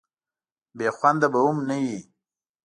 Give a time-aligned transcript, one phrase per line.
[0.77, 1.99] بې خونده به هم نه وي.